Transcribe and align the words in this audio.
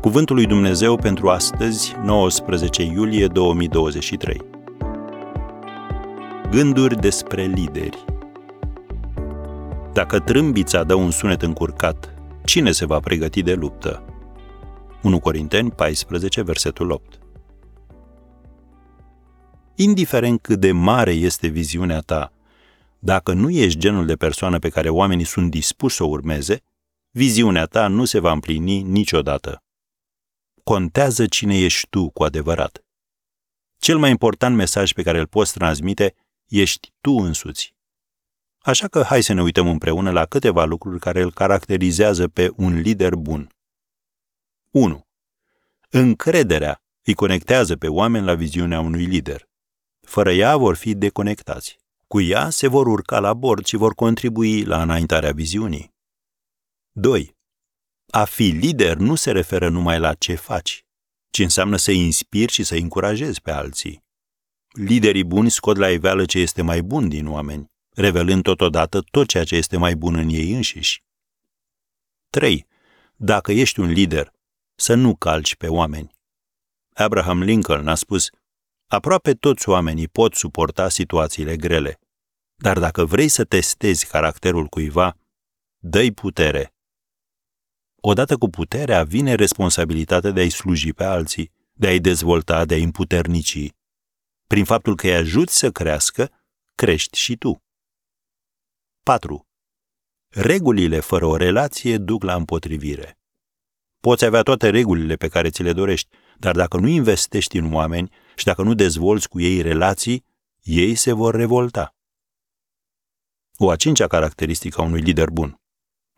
Cuvântul 0.00 0.34
lui 0.36 0.46
Dumnezeu 0.46 0.96
pentru 0.96 1.28
astăzi, 1.28 1.94
19 2.04 2.82
iulie 2.82 3.26
2023. 3.26 4.40
Gânduri 6.50 7.00
despre 7.00 7.44
lideri. 7.44 8.04
Dacă 9.92 10.18
trâmbița 10.18 10.84
dă 10.84 10.94
un 10.94 11.10
sunet 11.10 11.42
încurcat, 11.42 12.14
cine 12.44 12.70
se 12.70 12.86
va 12.86 13.00
pregăti 13.00 13.42
de 13.42 13.54
luptă? 13.54 14.04
1 15.02 15.20
Corinteni 15.20 15.70
14, 15.70 16.42
versetul 16.42 16.90
8. 16.90 17.18
Indiferent 19.74 20.40
cât 20.40 20.60
de 20.60 20.72
mare 20.72 21.12
este 21.12 21.46
viziunea 21.46 22.00
ta, 22.00 22.32
dacă 22.98 23.32
nu 23.32 23.50
ești 23.50 23.78
genul 23.78 24.06
de 24.06 24.14
persoană 24.14 24.58
pe 24.58 24.68
care 24.68 24.88
oamenii 24.88 25.24
sunt 25.24 25.50
dispuși 25.50 25.96
să 25.96 26.04
o 26.04 26.08
urmeze, 26.08 26.62
viziunea 27.10 27.64
ta 27.64 27.88
nu 27.88 28.04
se 28.04 28.18
va 28.18 28.32
împlini 28.32 28.82
niciodată 28.82 29.62
contează 30.64 31.26
cine 31.26 31.58
ești 31.58 31.86
tu 31.88 32.10
cu 32.10 32.22
adevărat. 32.22 32.84
Cel 33.78 33.98
mai 33.98 34.10
important 34.10 34.56
mesaj 34.56 34.92
pe 34.92 35.02
care 35.02 35.18
îl 35.18 35.26
poți 35.26 35.52
transmite 35.52 36.14
ești 36.46 36.92
tu 37.00 37.12
însuți. 37.12 37.74
Așa 38.58 38.88
că 38.88 39.02
hai 39.02 39.22
să 39.22 39.32
ne 39.32 39.42
uităm 39.42 39.68
împreună 39.68 40.10
la 40.10 40.26
câteva 40.26 40.64
lucruri 40.64 41.00
care 41.00 41.22
îl 41.22 41.32
caracterizează 41.32 42.28
pe 42.28 42.50
un 42.56 42.80
lider 42.80 43.14
bun. 43.14 43.54
1. 44.70 45.06
Încrederea 45.90 46.82
îi 47.02 47.14
conectează 47.14 47.76
pe 47.76 47.88
oameni 47.88 48.24
la 48.24 48.34
viziunea 48.34 48.80
unui 48.80 49.04
lider. 49.04 49.48
Fără 50.00 50.32
ea 50.32 50.56
vor 50.56 50.76
fi 50.76 50.94
deconectați. 50.94 51.78
Cu 52.06 52.20
ea 52.20 52.50
se 52.50 52.66
vor 52.66 52.86
urca 52.86 53.20
la 53.20 53.34
bord 53.34 53.64
și 53.64 53.76
vor 53.76 53.94
contribui 53.94 54.64
la 54.64 54.82
înaintarea 54.82 55.32
viziunii. 55.32 55.94
2. 56.92 57.36
A 58.12 58.24
fi 58.24 58.42
lider 58.42 58.96
nu 58.96 59.14
se 59.14 59.30
referă 59.30 59.68
numai 59.68 59.98
la 59.98 60.14
ce 60.14 60.34
faci, 60.34 60.84
ci 61.30 61.38
înseamnă 61.38 61.76
să 61.76 61.90
inspiri 61.90 62.52
și 62.52 62.62
să 62.62 62.74
încurajezi 62.74 63.40
pe 63.40 63.50
alții. 63.50 64.04
Liderii 64.72 65.24
buni 65.24 65.50
scot 65.50 65.76
la 65.76 65.90
iveală 65.90 66.24
ce 66.24 66.38
este 66.38 66.62
mai 66.62 66.82
bun 66.82 67.08
din 67.08 67.26
oameni, 67.26 67.70
revelând 67.94 68.42
totodată 68.42 69.00
tot 69.10 69.28
ceea 69.28 69.44
ce 69.44 69.56
este 69.56 69.76
mai 69.76 69.96
bun 69.96 70.14
în 70.14 70.28
ei 70.28 70.52
înșiși. 70.52 71.02
3. 72.30 72.66
Dacă 73.16 73.52
ești 73.52 73.80
un 73.80 73.90
lider, 73.90 74.32
să 74.74 74.94
nu 74.94 75.16
calci 75.16 75.56
pe 75.56 75.68
oameni. 75.68 76.16
Abraham 76.94 77.42
Lincoln 77.42 77.88
a 77.88 77.94
spus, 77.94 78.30
aproape 78.86 79.34
toți 79.34 79.68
oamenii 79.68 80.08
pot 80.08 80.34
suporta 80.34 80.88
situațiile 80.88 81.56
grele, 81.56 81.98
dar 82.54 82.78
dacă 82.78 83.04
vrei 83.04 83.28
să 83.28 83.44
testezi 83.44 84.06
caracterul 84.06 84.66
cuiva, 84.66 85.16
dă-i 85.78 86.12
putere 86.12 86.74
Odată 88.02 88.36
cu 88.36 88.48
puterea 88.48 89.02
vine 89.02 89.34
responsabilitatea 89.34 90.30
de 90.30 90.40
a-i 90.40 90.50
sluji 90.50 90.92
pe 90.92 91.04
alții, 91.04 91.52
de 91.72 91.86
a-i 91.86 92.00
dezvolta, 92.00 92.64
de 92.64 92.74
a-i 92.74 92.82
împuternici. 92.82 93.68
Prin 94.46 94.64
faptul 94.64 94.96
că 94.96 95.06
îi 95.06 95.14
ajuți 95.14 95.58
să 95.58 95.70
crească, 95.70 96.30
crești 96.74 97.18
și 97.18 97.36
tu. 97.36 97.62
4. 99.02 99.46
Regulile 100.28 101.00
fără 101.00 101.26
o 101.26 101.36
relație 101.36 101.98
duc 101.98 102.22
la 102.22 102.34
împotrivire. 102.34 103.18
Poți 104.00 104.24
avea 104.24 104.42
toate 104.42 104.70
regulile 104.70 105.16
pe 105.16 105.28
care 105.28 105.50
ți 105.50 105.62
le 105.62 105.72
dorești, 105.72 106.08
dar 106.38 106.54
dacă 106.54 106.76
nu 106.76 106.86
investești 106.86 107.58
în 107.58 107.72
oameni 107.72 108.10
și 108.36 108.44
dacă 108.44 108.62
nu 108.62 108.74
dezvolți 108.74 109.28
cu 109.28 109.40
ei 109.40 109.60
relații, 109.60 110.24
ei 110.62 110.94
se 110.94 111.12
vor 111.12 111.34
revolta. 111.34 111.94
O 113.56 113.70
a 113.70 113.76
cincea 113.76 114.06
caracteristică 114.06 114.80
a 114.80 114.84
unui 114.84 115.00
lider 115.00 115.30
bun 115.30 115.59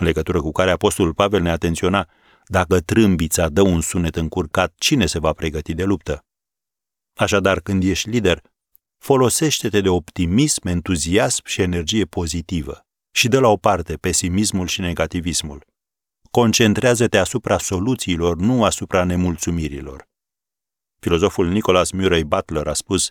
în 0.00 0.06
legătură 0.06 0.40
cu 0.40 0.52
care 0.52 0.70
Apostolul 0.70 1.14
Pavel 1.14 1.40
ne 1.42 1.50
atenționa, 1.50 2.08
dacă 2.46 2.80
trâmbița 2.80 3.48
dă 3.48 3.60
un 3.60 3.80
sunet 3.80 4.16
încurcat, 4.16 4.74
cine 4.76 5.06
se 5.06 5.18
va 5.18 5.32
pregăti 5.32 5.74
de 5.74 5.84
luptă? 5.84 6.24
Așadar, 7.14 7.60
când 7.60 7.82
ești 7.82 8.08
lider, 8.08 8.42
folosește-te 8.98 9.80
de 9.80 9.88
optimism, 9.88 10.66
entuziasm 10.66 11.42
și 11.46 11.60
energie 11.60 12.04
pozitivă 12.04 12.86
și 13.10 13.28
dă 13.28 13.40
la 13.40 13.48
o 13.48 13.56
parte 13.56 13.96
pesimismul 13.96 14.66
și 14.66 14.80
negativismul. 14.80 15.66
Concentrează-te 16.30 17.18
asupra 17.18 17.58
soluțiilor, 17.58 18.36
nu 18.36 18.64
asupra 18.64 19.04
nemulțumirilor. 19.04 20.08
Filozoful 20.98 21.48
Nicholas 21.48 21.90
Murray 21.90 22.24
Butler 22.24 22.66
a 22.66 22.72
spus, 22.72 23.10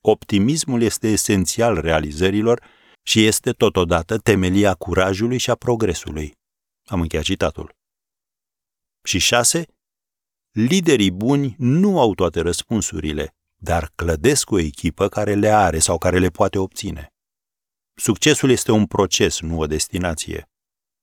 optimismul 0.00 0.82
este 0.82 1.08
esențial 1.08 1.80
realizărilor 1.80 2.62
și 3.08 3.26
este 3.26 3.52
totodată 3.52 4.18
temelia 4.18 4.74
curajului 4.74 5.38
și 5.38 5.50
a 5.50 5.54
progresului. 5.54 6.32
Am 6.86 7.00
încheiat 7.00 7.24
citatul. 7.24 7.74
Și 9.02 9.18
șase, 9.18 9.64
liderii 10.50 11.10
buni 11.10 11.54
nu 11.58 12.00
au 12.00 12.14
toate 12.14 12.40
răspunsurile, 12.40 13.34
dar 13.56 13.92
clădesc 13.94 14.50
o 14.50 14.58
echipă 14.58 15.08
care 15.08 15.34
le 15.34 15.48
are 15.48 15.78
sau 15.78 15.98
care 15.98 16.18
le 16.18 16.28
poate 16.28 16.58
obține. 16.58 17.12
Succesul 17.94 18.50
este 18.50 18.72
un 18.72 18.86
proces, 18.86 19.40
nu 19.40 19.58
o 19.58 19.66
destinație. 19.66 20.48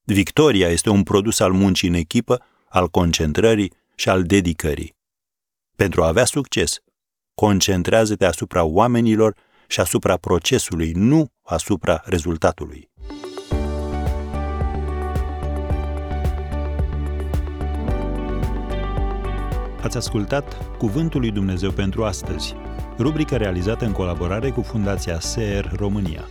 Victoria 0.03 0.69
este 0.69 0.89
un 0.89 1.03
produs 1.03 1.39
al 1.39 1.51
muncii 1.51 1.87
în 1.87 1.93
echipă, 1.93 2.45
al 2.69 2.89
concentrării 2.89 3.73
și 3.95 4.09
al 4.09 4.23
dedicării. 4.23 4.95
Pentru 5.75 6.03
a 6.03 6.07
avea 6.07 6.25
succes, 6.25 6.77
concentrează-te 7.35 8.25
asupra 8.25 8.63
oamenilor 8.63 9.35
și 9.67 9.79
asupra 9.79 10.17
procesului, 10.17 10.91
nu 10.91 11.31
asupra 11.43 12.01
rezultatului. 12.05 12.89
Ați 19.81 19.97
ascultat 19.97 20.77
Cuvântul 20.77 21.19
lui 21.19 21.31
Dumnezeu 21.31 21.71
pentru 21.71 22.03
astăzi, 22.03 22.55
rubrica 22.97 23.37
realizată 23.37 23.85
în 23.85 23.91
colaborare 23.91 24.49
cu 24.49 24.61
Fundația 24.61 25.19
SER 25.19 25.71
România. 25.75 26.27